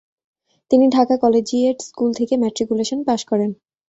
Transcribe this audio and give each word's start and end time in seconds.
তিনি 0.71 0.85
Dhaka 0.89 1.15
collegiate 1.17 1.77
school 1.81 2.09
থেকে 2.19 2.33
matriculation 2.37 2.99
pass 3.07 3.21
করেন। 3.25 3.49